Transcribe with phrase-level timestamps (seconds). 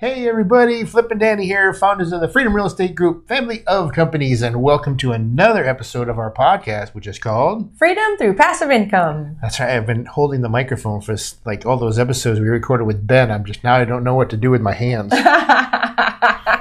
[0.00, 3.90] Hey everybody, Flip and Dani here, founders of the Freedom Real Estate Group, family of
[3.92, 7.76] companies, and welcome to another episode of our podcast, which is called.
[7.76, 9.38] Freedom through passive income.
[9.42, 9.70] That's right.
[9.70, 13.32] I've been holding the microphone for like all those episodes we recorded with Ben.
[13.32, 15.12] I'm just now I don't know what to do with my hands.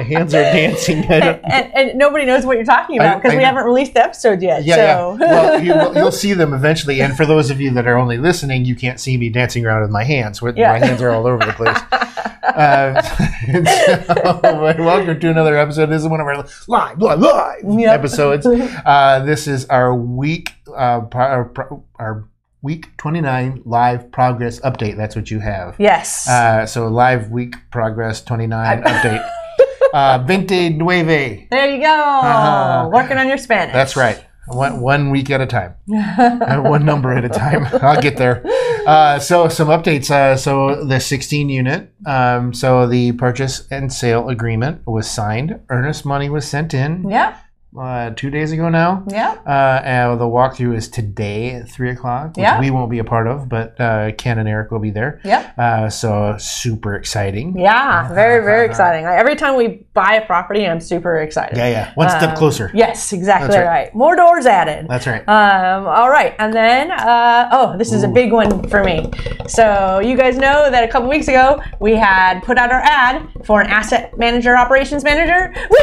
[0.00, 1.02] my hands are dancing.
[1.08, 4.42] Don't, and, and nobody knows what you're talking about because we haven't released the episode
[4.42, 4.64] yet.
[4.64, 4.80] yeah, so.
[4.80, 5.14] yeah.
[5.18, 7.00] Well, you, will you'll see them eventually.
[7.02, 9.82] And for those of you that are only listening, you can't see me dancing around
[9.82, 10.40] with my hands.
[10.56, 10.72] Yeah.
[10.72, 11.78] My hands are all over the place.
[12.42, 14.40] Uh, so,
[14.82, 15.86] welcome to another episode.
[15.86, 17.98] This is one of our live, live, live Yep.
[17.98, 18.44] episodes.
[18.44, 22.28] Uh, this is our week, uh, pro- our, pro- our
[22.62, 24.96] week 29 live progress update.
[24.96, 25.76] That's what you have.
[25.78, 26.28] yes.
[26.28, 29.30] Uh, so live week progress 29 update.
[29.92, 31.46] Uh, Veinte nueve.
[31.50, 31.88] there you go.
[31.92, 32.88] Uh-huh.
[32.92, 33.72] Working on your Spanish.
[33.72, 34.24] That's right.
[34.46, 37.66] One, one week at a time, Uh, one number at a time.
[37.82, 38.42] I'll get there.
[38.86, 40.10] Uh, so some updates.
[40.10, 41.92] Uh, so the 16 unit.
[42.04, 45.60] Um, so the purchase and sale agreement was signed.
[45.68, 47.36] Earnest money was sent in Yep.
[47.78, 49.04] Uh, two days ago now.
[49.08, 49.36] Yeah.
[49.46, 52.58] Uh, and the walkthrough is today at three o'clock, which Yeah.
[52.60, 55.20] we won't be a part of, but uh, Ken and Eric will be there.
[55.24, 55.58] Yep.
[55.58, 57.58] Uh, so super exciting.
[57.58, 58.12] Yeah.
[58.12, 59.06] Very, very exciting.
[59.06, 61.56] I, every time we buy a property, I'm super excited.
[61.56, 61.94] Yeah, yeah.
[61.94, 62.70] One step Um, closer.
[62.74, 63.66] Yes, exactly right.
[63.66, 63.94] right.
[63.94, 64.86] More doors added.
[64.88, 65.20] That's right.
[65.28, 69.10] Um, all right, and then uh, oh, this is a big one for me.
[69.46, 73.28] So you guys know that a couple weeks ago we had put out our ad
[73.44, 75.52] for an asset manager, operations manager.
[75.70, 75.76] Woo!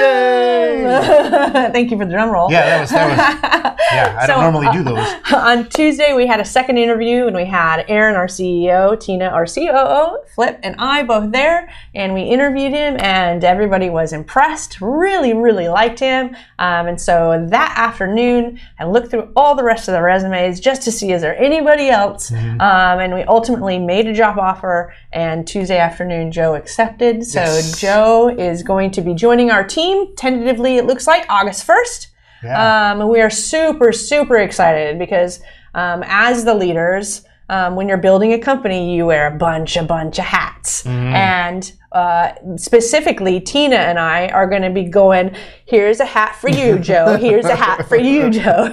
[0.00, 0.84] Yay!
[1.72, 2.50] Thank you for the drum roll.
[2.50, 3.80] yeah, that was that was.
[3.92, 5.06] Yeah, I So, don't normally do those.
[5.32, 9.46] On Tuesday, we had a second interview, and we had Aaron, our CEO, Tina, our
[9.46, 14.80] COO, Flip, and I both there, and we interviewed him, and everybody was impressed.
[14.80, 16.36] Really, really liked him.
[16.58, 20.82] Um, and so that afternoon, I looked through all the rest of the resumes just
[20.82, 22.30] to see is there anybody else.
[22.30, 22.60] Mm-hmm.
[22.60, 27.24] Um, and we ultimately made a job offer, and Tuesday afternoon, Joe accepted.
[27.24, 27.80] So Yes.
[27.80, 30.76] Joe is going to be joining our team tentatively.
[30.76, 32.08] It looks like August first.
[32.42, 32.90] Yeah.
[32.92, 35.40] Um, and we are super, super excited because
[35.74, 39.82] um, as the leaders, um, when you're building a company, you wear a bunch, a
[39.82, 40.84] bunch of hats.
[40.86, 45.34] And uh, specifically, Tina and I are going to be going,
[45.66, 47.16] here's a hat for you, Joe.
[47.16, 48.70] Here's a hat for you, Joe.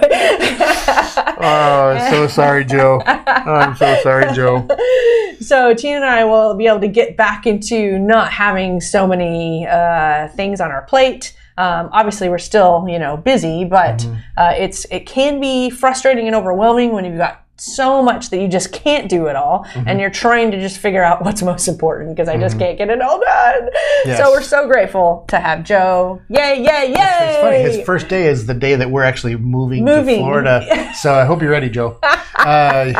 [1.42, 3.02] Oh, so sorry, Joe.
[3.06, 4.68] I'm so sorry, Joe.
[5.40, 9.66] so Tina and I will be able to get back into not having so many
[9.66, 11.36] uh, things on our plate.
[11.58, 16.36] Um, obviously, we're still you know busy, but uh, it's it can be frustrating and
[16.36, 20.10] overwhelming when you've got so much that you just can't do it all, and you're
[20.10, 23.20] trying to just figure out what's most important because I just can't get it all
[23.20, 23.68] done.
[24.04, 24.18] Yes.
[24.18, 26.20] So we're so grateful to have Joe.
[26.28, 26.56] Yay!
[26.58, 26.64] Yay!
[26.64, 26.94] Yay!
[26.94, 27.62] It's funny.
[27.62, 30.16] His first day is the day that we're actually moving, Moving.
[30.16, 30.92] to Florida.
[31.02, 31.98] So I hope you're ready, Joe.
[32.42, 32.92] Uh,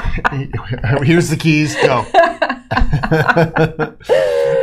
[1.03, 1.75] here's the keys.
[1.83, 2.05] Go.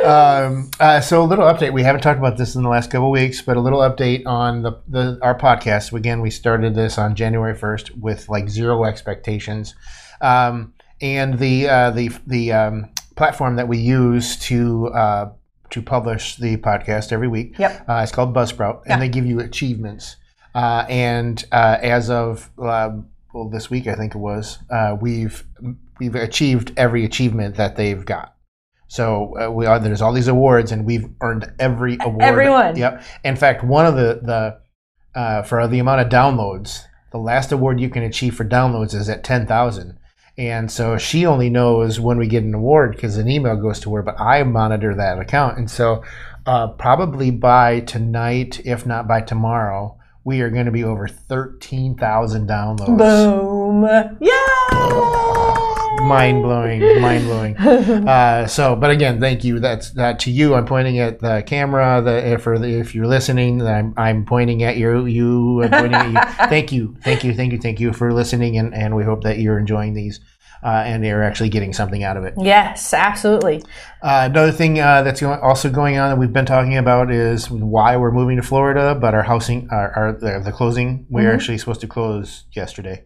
[0.06, 1.74] Um, uh, so a little update.
[1.74, 4.62] We haven't talked about this in the last couple weeks, but a little update on
[4.62, 5.94] the, the our podcast.
[5.94, 9.76] Again, we started this on January 1st with like zero expectations,
[10.22, 15.30] um, and the uh, the the um, platform that we use to uh,
[15.72, 17.58] to publish the podcast every week.
[17.60, 17.86] Yep.
[17.90, 18.94] Uh, it's called Buzzsprout, Yeah.
[18.94, 20.16] and they give you achievements.
[20.56, 22.90] Uh, and uh, as of uh,
[23.34, 25.44] well, this week, I think it was, uh, we've
[26.00, 28.36] we've achieved every achievement that they've got.
[28.90, 32.24] So uh, we are there's all these awards, and we've earned every award.
[32.24, 32.76] Every one.
[32.76, 33.04] Yep.
[33.24, 37.80] In fact, one of the the uh, for the amount of downloads, the last award
[37.80, 39.98] you can achieve for downloads is at ten thousand.
[40.40, 43.94] And so she only knows when we get an award because an email goes to
[43.94, 45.58] her, but I monitor that account.
[45.58, 46.04] And so
[46.46, 52.48] uh, probably by tonight, if not by tomorrow, we are going to be over 13,000
[52.48, 52.98] downloads.
[52.98, 54.18] Boom!
[54.22, 55.29] Yeah!
[56.02, 57.56] Mind blowing, mind blowing.
[58.10, 59.60] Uh, so, but again, thank you.
[59.60, 60.56] That's that to you.
[60.56, 62.02] I'm pointing at the camera.
[62.02, 65.06] The if, for the, if you're listening, I'm, I'm pointing at you.
[65.06, 66.10] You, I'm pointing at
[66.40, 66.46] you.
[66.50, 69.38] Thank you, thank you, thank you, thank you for listening, and, and we hope that
[69.40, 70.20] you're enjoying these
[70.64, 72.34] uh, and you're actually getting something out of it.
[72.38, 73.62] Yes, absolutely.
[74.02, 77.50] Uh, another thing uh, that's going, also going on that we've been talking about is
[77.52, 81.32] why we're moving to Florida, but our housing, our, our the, the closing, we are
[81.32, 81.36] Mhm.
[81.36, 83.06] actually supposed to close yesterday.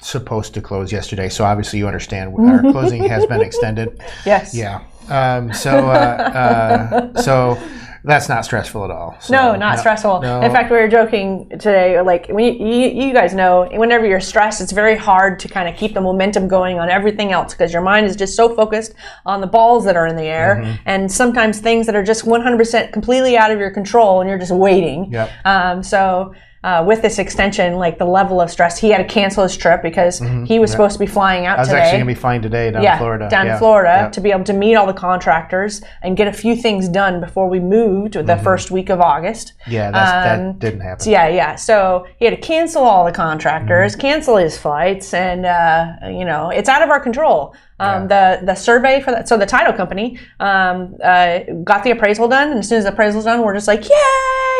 [0.00, 4.00] Supposed to close yesterday, so obviously you understand our closing has been extended.
[4.26, 4.54] Yes.
[4.54, 4.80] Yeah.
[5.08, 7.58] Um, so uh, uh, so
[8.04, 9.16] that's not stressful at all.
[9.20, 10.20] So, No, not stressful.
[10.22, 10.40] no.
[10.42, 12.00] In fact, we were joking today.
[12.00, 15.68] Like, when you, you, you guys know, whenever you're stressed, it's very hard to kind
[15.68, 18.94] of keep the momentum going on everything else because your mind is just so focused
[19.26, 20.82] on the balls that are in the air, Mm-hmm.
[20.86, 24.52] and sometimes things that are just 100% completely out of your control, and you're just
[24.54, 25.10] waiting.
[25.12, 25.30] Yep.
[25.44, 26.34] Um, so.
[26.68, 29.80] Uh, with this extension, like the level of stress, he had to cancel his trip
[29.82, 30.14] because
[30.50, 31.58] he was supposed to be flying out Mm-hmm.
[31.60, 31.80] I was today.
[31.80, 33.26] actually gonna be flying today down yeah, in Florida.
[33.30, 33.52] down Yeah.
[33.54, 34.08] in Florida Yeah.
[34.16, 35.72] to be able to meet all the contractors
[36.02, 39.46] and get a few things done before we moved the first week of August.
[39.62, 39.72] Mm-hmm.
[39.76, 41.00] Yeah, Um, that didn't happen.
[41.04, 41.54] So, yeah, yeah.
[41.56, 44.00] So he had to cancel all the contractors, Mm-hmm.
[44.08, 47.54] cancel his flights, and uh, you know it's out of our control.
[47.80, 50.06] Um, The the survey for that, so the title company
[50.40, 51.38] um, uh,
[51.70, 53.84] got the appraisal done, and as soon as the appraisal's done, we're just like,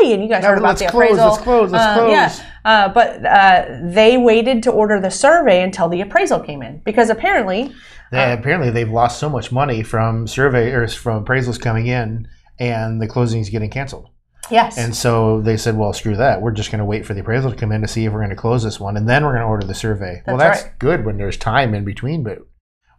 [0.02, 0.12] yay!
[0.14, 1.28] And you guys heard about the close, appraisal.
[1.30, 2.10] let's close, let's Uh, close.
[2.10, 2.32] Yeah,
[2.64, 7.10] uh, but uh, they waited to order the survey until the appraisal came in because
[7.10, 7.72] apparently.
[8.10, 12.26] They, apparently, they've lost so much money from surveyors from appraisals coming in,
[12.58, 14.08] and the closing's getting canceled.
[14.50, 14.78] Yes.
[14.78, 16.40] And so they said, "Well, screw that.
[16.40, 18.20] We're just going to wait for the appraisal to come in to see if we're
[18.20, 20.62] going to close this one, and then we're going to order the survey." well, That's
[20.62, 22.38] that's good when there's time in between, but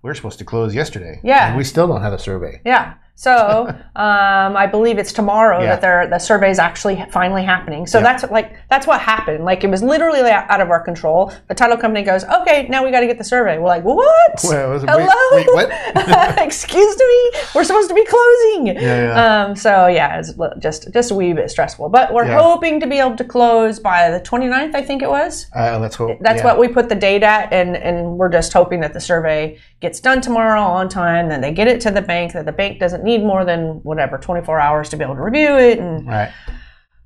[0.04, 1.20] we're supposed to close yesterday.
[1.24, 1.48] Yeah.
[1.48, 2.62] and we still don't have a survey.
[2.64, 2.94] Yeah.
[3.20, 3.68] So
[3.98, 5.76] um, I believe it's tomorrow Yeah.
[5.76, 7.86] that the survey is actually finally happening.
[7.86, 9.44] So that's like that's what happened.
[9.44, 11.34] Like it was literally out of our control.
[11.50, 14.40] The title company goes, "Okay, now we got to get the survey." We're like, "What?
[14.46, 15.12] Well, was- wait- Hello?
[15.34, 16.40] wait, what?
[16.48, 17.32] Excuse me?
[17.54, 21.52] We're supposed to be closing." Yeah, Um, so yeah, it's just just a wee bit
[21.52, 22.40] stressful, but we're Yeah.
[22.42, 25.48] hoping to be able to close by the 29th, I think it was.
[25.54, 26.20] Uh, let's hope.
[26.22, 26.46] That's yeah.
[26.46, 30.00] what we put the date at, and, and we're just hoping that the survey gets
[30.00, 31.28] done tomorrow on time.
[31.28, 32.32] Then they get it to the bank.
[32.34, 35.58] That the bank doesn't need more than whatever 24 hours to be able to review
[35.58, 36.32] it, and Right.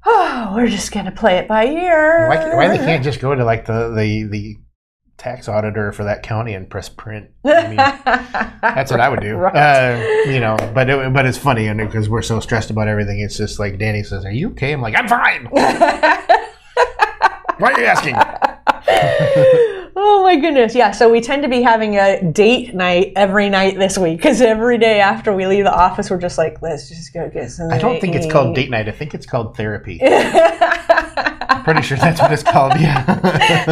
[0.06, 2.28] oh, we're just gonna play it by ear.
[2.30, 4.56] Why, why they can't just go to like the, the the
[5.16, 7.30] tax auditor for that county and press print?
[7.46, 7.78] I mean,
[8.62, 9.36] that's what I would do.
[9.36, 9.56] Right.
[9.56, 13.20] Uh, you know, but it, but it's funny because we're so stressed about everything.
[13.22, 15.46] It's just like Dani says, "Are you okay?" I'm like, "I'm fine."
[17.60, 18.16] Why are you asking?
[20.06, 20.92] oh my goodness, yeah.
[20.92, 24.78] So we tend to be having a date night every night this week because every
[24.78, 27.72] day after we leave the office, we're just like, let's just go get some.
[27.72, 28.88] I don't think it's called date night.
[28.88, 30.00] I think it's called therapy.
[30.04, 32.74] I'm Pretty sure that's what it's called.
[32.80, 33.06] Yeah.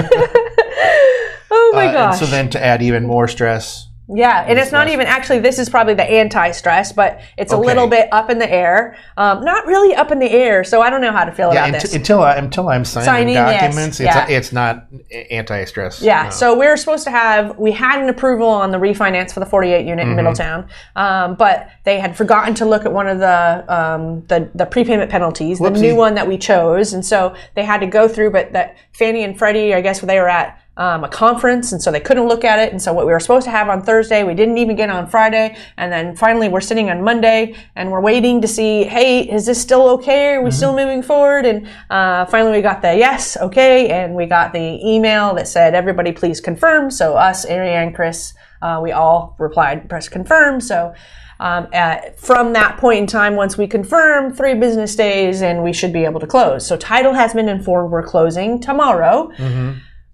[1.52, 2.20] oh my Uh, gosh.
[2.20, 5.40] so then to add even more stress, Yeah, and it's not even actually.
[5.40, 8.98] This is probably the anti-stress, but it's a little bit up in the air.
[9.16, 11.68] Um, not really up in the air, so I don't know how to feel yeah,
[11.68, 11.94] about this.
[11.96, 14.24] until I, until I'm signing, Signing, yes, documents, yeah.
[14.24, 14.88] it's it's not
[15.30, 16.02] anti-stress.
[16.02, 16.30] yeah, No.
[16.30, 19.46] so we are supposed to have we had an approval on the refinance for the
[19.46, 20.10] 48 unit Mm-hmm.
[20.10, 24.50] in Middletown, um, but they had forgotten to look at one of the um, the,
[24.56, 28.08] the prepayment penalties, the new one that we chose, and so they had to go
[28.08, 28.32] through.
[28.32, 31.82] But that Fannie and Freddie, I guess where they were at um, a conference, and
[31.82, 32.72] so they couldn't look at it.
[32.72, 35.06] And so what we were supposed to have on Thursday, we didn't even get on
[35.06, 35.58] Friday.
[35.78, 39.62] And then finally, we're sitting on Monday, and we're waiting to see, hey, is this
[39.62, 40.36] still okay?
[40.36, 41.46] Are we still moving forward?
[41.46, 45.76] And uh, finally, we got the yes, okay, and we got the email that said,
[45.76, 46.90] everybody, please confirm.
[46.90, 50.62] So us, Ariane, Chris, uh, we all replied, press confirm.
[50.62, 50.94] So.
[51.40, 55.74] Um, at, from that point in time, once we confirm, three business days, and we
[55.74, 56.68] should be able to close.
[56.68, 59.32] So title has been informed we're closing tomorrow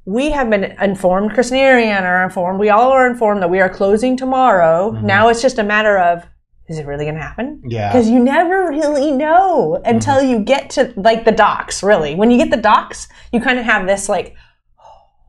[0.07, 3.59] we have been informed, Chris and Ariane are informed, we all are informed that we
[3.59, 4.91] are closing tomorrow.
[4.91, 6.25] Now it's just a matter of
[6.69, 7.61] is it really going to happen?
[7.65, 7.89] Yeah.
[7.91, 12.13] Because you never really know until you get to like the docs, really.
[12.15, 14.35] When you get the docs, you kind of have this like,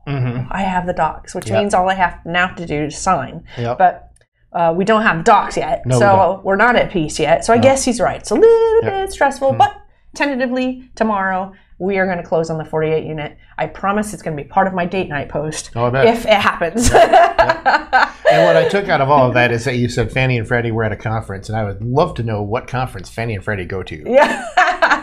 [0.07, 0.47] Mhm.
[0.51, 1.59] I have the docs, which Yep.
[1.59, 3.43] means all I have now to do is sign.
[3.57, 3.77] Yep.
[3.77, 4.05] But
[4.51, 6.43] uh, we don't have docs yet, No, so don't.
[6.45, 7.45] we're not at peace yet.
[7.45, 8.19] So I guess he's right.
[8.19, 8.93] It's a little Yep.
[8.93, 9.71] bit stressful, but
[10.15, 13.37] tentatively tomorrow we are going to close on the 48 unit.
[13.57, 16.33] I promise it's going to be part of my date night post Oh, if it
[16.33, 16.91] happens.
[18.31, 20.47] And what I took out of all of that is that you said Fannie and
[20.47, 23.43] Freddie were at a conference, and I would love to know what conference Fannie and
[23.43, 24.03] Freddie go to.
[24.05, 24.45] yeah.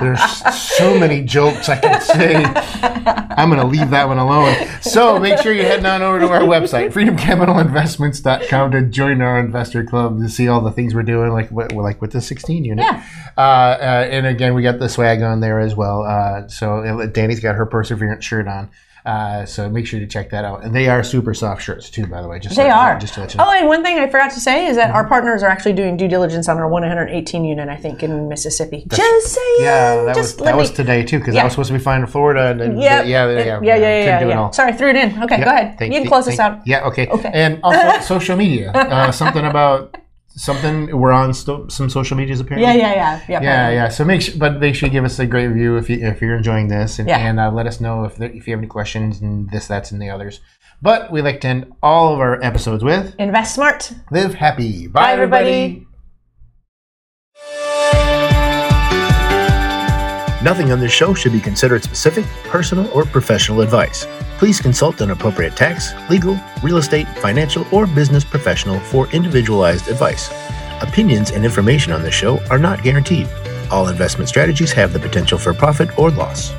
[0.00, 0.20] There's
[0.54, 2.34] so many jokes I can say.
[3.38, 4.54] I'm going to leave that one alone.
[4.82, 9.84] So make sure you're heading on over to our website, freedomcapitalinvestments.com, to join our investor
[9.84, 12.84] club to see all the things we're doing, like what- like with the 16 unit.
[12.84, 13.02] Yeah.
[13.36, 16.02] Uh, uh, and again, we got the swag on there as well.
[16.04, 18.70] Uh, so Dani's got her Perseverance shirt on.
[19.06, 20.64] Uh, so make sure to check that out.
[20.64, 22.40] And they are super soft shirts too, by the way.
[22.40, 22.98] Just They so- are.
[22.98, 23.44] Just to let you know.
[23.46, 25.96] Oh, and one thing I forgot to say is that our partners are actually doing
[25.96, 28.84] due diligence on our 118 unit, I think, in Mississippi.
[28.90, 29.56] Just saying.
[29.60, 31.42] Yeah, that was that let was today too because Yeah.
[31.42, 33.06] I was supposed to be flying to Florida and, and Yep.
[33.06, 34.50] yeah, yeah, yeah, yeah, yeah, yeah, yeah.
[34.50, 35.22] Sorry, threw it in.
[35.22, 35.78] Okay, go ahead.
[35.78, 36.66] Thank- you can close this out.
[36.66, 37.06] Yeah, okay.
[37.06, 37.30] Okay.
[37.32, 38.72] And also social media.
[38.72, 39.96] Uh, something about
[40.36, 42.66] something we're on sto- some social medias apparently.
[42.66, 43.20] Yeah, yeah, yeah.
[43.28, 43.88] Yeah, Yeah, yeah.
[43.88, 46.20] So make sure, but make sure you give us a great review if you if
[46.20, 47.18] you're enjoying this, and, Yeah.
[47.18, 49.90] and uh, let us know if there, if you have any questions and this, that's,
[49.92, 50.40] and the others.
[50.82, 53.92] But we like to end all of our episodes with Invest smart.
[54.10, 55.82] "Live happy." Bye, Bye, everybody.
[60.42, 64.06] Nothing on this show should be considered specific, personal, or professional advice.
[64.38, 70.30] Please consult an appropriate tax, legal, real estate, financial, or business professional for individualized advice.
[70.82, 73.26] Opinions and information on this show are not guaranteed.
[73.70, 76.52] All investment strategies have the potential for profit or loss.